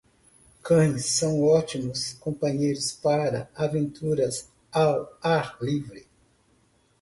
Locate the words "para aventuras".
2.91-4.49